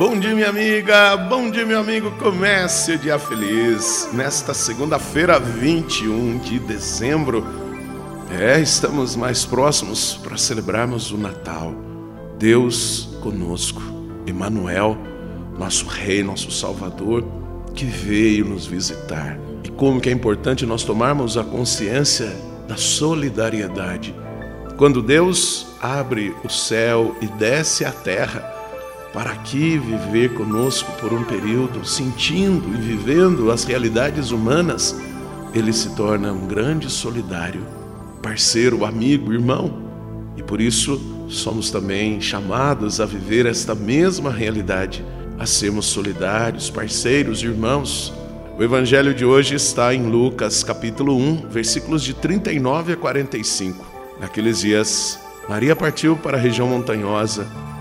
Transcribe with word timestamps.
Bom 0.00 0.18
dia, 0.18 0.34
minha 0.34 0.48
amiga. 0.48 1.14
Bom 1.14 1.50
dia, 1.50 1.66
meu 1.66 1.78
amigo. 1.78 2.10
Comece 2.12 2.92
o 2.92 2.98
dia 2.98 3.18
feliz. 3.18 4.08
Nesta 4.14 4.54
segunda-feira, 4.54 5.38
21 5.38 6.38
de 6.38 6.58
dezembro. 6.58 7.46
É, 8.30 8.58
estamos 8.58 9.14
mais 9.14 9.44
próximos 9.44 10.14
para 10.14 10.38
celebrarmos 10.38 11.10
o 11.10 11.18
Natal. 11.18 11.74
Deus 12.38 13.10
conosco. 13.22 13.82
Emmanuel, 14.26 14.96
nosso 15.58 15.84
Rei, 15.86 16.22
nosso 16.22 16.50
Salvador, 16.50 17.22
que 17.74 17.84
veio 17.84 18.46
nos 18.46 18.66
visitar. 18.66 19.38
E 19.62 19.68
como 19.68 20.00
que 20.00 20.08
é 20.08 20.12
importante 20.12 20.64
nós 20.64 20.82
tomarmos 20.82 21.36
a 21.36 21.44
consciência 21.44 22.34
da 22.66 22.78
solidariedade. 22.78 24.14
Quando 24.78 25.02
Deus 25.02 25.66
abre 25.78 26.34
o 26.42 26.48
céu 26.48 27.14
e 27.20 27.26
desce 27.26 27.84
a 27.84 27.92
terra, 27.92 28.49
para 29.12 29.32
aqui 29.32 29.76
viver 29.76 30.34
conosco 30.34 30.92
por 31.00 31.12
um 31.12 31.24
período, 31.24 31.84
sentindo 31.84 32.68
e 32.68 32.80
vivendo 32.80 33.50
as 33.50 33.64
realidades 33.64 34.30
humanas, 34.30 34.96
ele 35.52 35.72
se 35.72 35.96
torna 35.96 36.32
um 36.32 36.46
grande 36.46 36.88
solidário, 36.88 37.66
parceiro, 38.22 38.84
amigo, 38.84 39.32
irmão. 39.32 39.82
E 40.36 40.42
por 40.42 40.60
isso 40.60 41.26
somos 41.28 41.70
também 41.70 42.20
chamados 42.20 43.00
a 43.00 43.06
viver 43.06 43.46
esta 43.46 43.74
mesma 43.74 44.30
realidade, 44.30 45.04
a 45.38 45.44
sermos 45.44 45.86
solidários, 45.86 46.70
parceiros, 46.70 47.42
irmãos. 47.42 48.12
O 48.56 48.62
evangelho 48.62 49.12
de 49.12 49.24
hoje 49.24 49.56
está 49.56 49.92
em 49.92 50.06
Lucas, 50.06 50.62
capítulo 50.62 51.16
1, 51.16 51.48
versículos 51.48 52.04
de 52.04 52.14
39 52.14 52.92
a 52.92 52.96
45. 52.96 53.84
Naqueles 54.20 54.60
dias, 54.60 55.18
Maria 55.48 55.74
partiu 55.74 56.16
para 56.16 56.36
a 56.36 56.40
região 56.40 56.68
montanhosa 56.68 57.48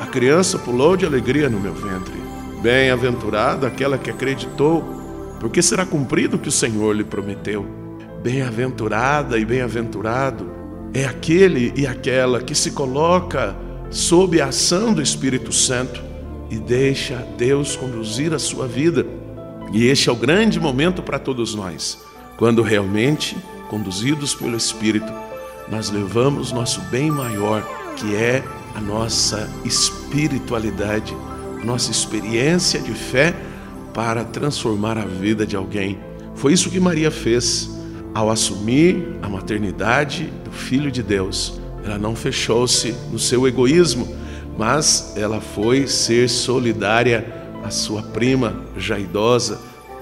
a 0.00 0.06
criança 0.06 0.58
pulou 0.58 0.96
de 0.96 1.06
alegria 1.06 1.48
no 1.48 1.58
meu 1.58 1.74
ventre. 1.74 2.14
Bem-aventurada 2.62 3.66
aquela 3.66 3.96
que 3.96 4.10
acreditou, 4.10 4.84
porque 5.40 5.62
será 5.62 5.86
cumprido 5.86 6.36
o 6.36 6.38
que 6.38 6.48
o 6.48 6.52
Senhor 6.52 6.94
lhe 6.94 7.04
prometeu. 7.04 7.66
Bem-aventurada 8.22 9.38
e 9.38 9.44
bem-aventurado 9.44 10.50
é 10.92 11.04
aquele 11.04 11.72
e 11.76 11.86
aquela 11.86 12.42
que 12.42 12.54
se 12.54 12.72
coloca 12.72 13.56
sob 13.90 14.40
a 14.40 14.46
ação 14.46 14.92
do 14.92 15.02
Espírito 15.02 15.52
Santo 15.52 16.02
e 16.50 16.56
deixa 16.56 17.26
Deus 17.36 17.76
conduzir 17.76 18.34
a 18.34 18.38
sua 18.38 18.66
vida. 18.66 19.06
E 19.72 19.86
este 19.86 20.08
é 20.08 20.12
o 20.12 20.16
grande 20.16 20.60
momento 20.60 21.02
para 21.02 21.18
todos 21.18 21.54
nós, 21.54 21.98
quando 22.36 22.62
realmente, 22.62 23.36
conduzidos 23.68 24.34
pelo 24.34 24.56
Espírito, 24.56 25.12
nós 25.68 25.90
levamos 25.90 26.52
nosso 26.52 26.80
bem 26.82 27.10
maior, 27.10 27.62
que 27.96 28.14
é 28.14 28.44
a 28.76 28.80
nossa 28.80 29.48
espiritualidade, 29.64 31.16
nossa 31.64 31.90
experiência 31.90 32.78
de 32.78 32.92
fé 32.92 33.34
para 33.94 34.22
transformar 34.22 34.98
a 34.98 35.06
vida 35.06 35.46
de 35.46 35.56
alguém. 35.56 35.98
Foi 36.34 36.52
isso 36.52 36.68
que 36.68 36.78
Maria 36.78 37.10
fez 37.10 37.70
ao 38.14 38.30
assumir 38.30 39.18
a 39.22 39.28
maternidade 39.28 40.30
do 40.44 40.50
Filho 40.50 40.90
de 40.92 41.02
Deus. 41.02 41.58
Ela 41.82 41.96
não 41.96 42.14
fechou-se 42.14 42.94
no 43.10 43.18
seu 43.18 43.48
egoísmo, 43.48 44.14
mas 44.58 45.14
ela 45.16 45.40
foi 45.40 45.86
ser 45.86 46.28
solidária 46.28 47.26
à 47.64 47.70
sua 47.70 48.02
prima 48.02 48.54
já 48.76 48.98
idosa 48.98 49.58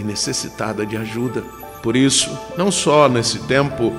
e 0.00 0.02
necessitada 0.02 0.84
de 0.84 0.96
ajuda. 0.96 1.42
Por 1.84 1.94
isso, 1.94 2.36
não 2.58 2.72
só 2.72 3.08
nesse 3.08 3.38
tempo 3.40 3.92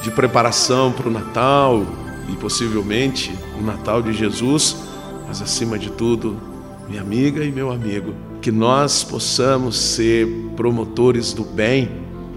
de 0.00 0.12
preparação 0.12 0.92
para 0.92 1.08
o 1.08 1.12
Natal, 1.12 1.84
e 2.28 2.36
possivelmente 2.36 3.32
o 3.58 3.62
Natal 3.62 4.02
de 4.02 4.12
Jesus, 4.12 4.76
mas 5.26 5.40
acima 5.40 5.78
de 5.78 5.90
tudo, 5.90 6.36
minha 6.88 7.00
amiga 7.00 7.44
e 7.44 7.50
meu 7.50 7.70
amigo, 7.70 8.14
que 8.40 8.50
nós 8.50 9.04
possamos 9.04 9.76
ser 9.76 10.26
promotores 10.56 11.32
do 11.32 11.44
bem, 11.44 11.88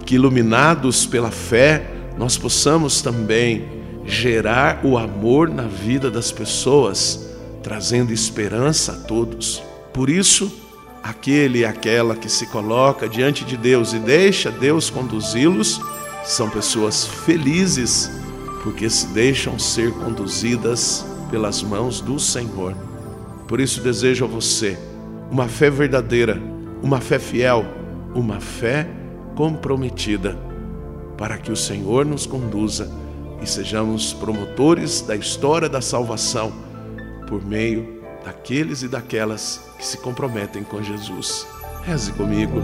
que 0.06 0.16
iluminados 0.16 1.06
pela 1.06 1.31
fé, 1.31 1.91
nós 2.18 2.38
possamos 2.38 3.01
também 3.01 3.68
gerar 4.06 4.81
o 4.84 4.97
amor 4.97 5.50
na 5.50 5.63
vida 5.63 6.12
das 6.12 6.31
pessoas, 6.31 7.31
trazendo 7.63 8.13
esperança 8.13 8.94
a 8.94 8.95
todos. 8.95 9.62
Por 9.91 10.09
isso, 10.09 10.51
aquele 11.01 11.59
e 11.59 11.66
aquela 11.66 12.16
que 12.16 12.29
se 12.29 12.45
coloca 12.47 13.09
diante 13.09 13.44
de 13.44 13.57
Deus 13.57 13.94
e 13.94 14.00
deixa 14.00 14.51
Deus 14.51 14.90
conduzi-los, 14.90 15.81
são 16.24 16.50
pessoas 16.50 17.06
felizes 17.06 18.12
porque 18.65 18.89
se 18.89 19.05
deixam 19.09 19.59
ser 19.59 19.91
conduzidas 19.91 21.05
pelas 21.29 21.61
mãos 21.61 22.01
do 22.01 22.19
Senhor. 22.19 22.75
Por 23.47 23.61
isso 23.61 23.79
desejo 23.79 24.25
a 24.25 24.27
você 24.27 24.75
uma 25.29 25.47
fé 25.47 25.69
verdadeira, 25.69 26.41
uma 26.81 26.99
fé 26.99 27.19
fiel, 27.19 27.63
uma 28.15 28.39
fé 28.39 28.89
comprometida, 29.35 30.35
para 31.15 31.37
que 31.37 31.51
o 31.51 31.55
Senhor 31.55 32.07
nos 32.07 32.25
conduza 32.25 32.91
e 33.39 33.45
sejamos 33.45 34.13
promotores 34.13 35.01
da 35.01 35.15
história 35.15 35.69
da 35.69 35.79
salvação 35.79 36.51
por 37.27 37.45
meio 37.45 38.01
daqueles 38.25 38.81
e 38.81 38.87
daquelas 38.87 39.61
que 39.77 39.85
se 39.85 39.97
comprometem 39.97 40.63
com 40.63 40.81
Jesus. 40.81 41.45
Reze 41.83 42.11
comigo. 42.13 42.63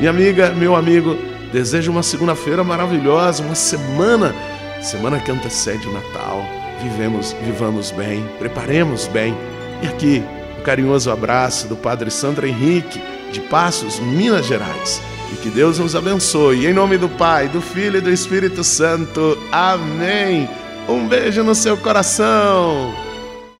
Minha 0.00 0.12
amiga, 0.12 0.48
meu 0.52 0.74
amigo, 0.74 1.14
desejo 1.52 1.92
uma 1.92 2.02
segunda-feira 2.02 2.64
maravilhosa, 2.64 3.42
uma 3.42 3.54
semana, 3.54 4.34
semana 4.80 5.20
que 5.20 5.30
antecede 5.30 5.86
o 5.86 5.92
Natal. 5.92 6.42
Vivemos, 6.82 7.36
vivamos 7.44 7.90
bem, 7.90 8.24
preparemos 8.38 9.06
bem. 9.08 9.36
E 9.82 9.86
aqui, 9.86 10.24
um 10.58 10.62
carinhoso 10.62 11.10
abraço 11.10 11.68
do 11.68 11.76
Padre 11.76 12.10
Sandro 12.10 12.46
Henrique, 12.46 12.98
de 13.30 13.42
Passos, 13.42 14.00
Minas 14.00 14.46
Gerais. 14.46 15.02
E 15.34 15.36
que 15.36 15.50
Deus 15.50 15.78
nos 15.78 15.94
abençoe. 15.94 16.66
Em 16.66 16.72
nome 16.72 16.96
do 16.96 17.10
Pai, 17.10 17.48
do 17.48 17.60
Filho 17.60 17.98
e 17.98 18.00
do 18.00 18.10
Espírito 18.10 18.64
Santo. 18.64 19.36
Amém. 19.52 20.48
Um 20.88 21.06
beijo 21.06 21.42
no 21.42 21.54
seu 21.54 21.76
coração. 21.76 23.09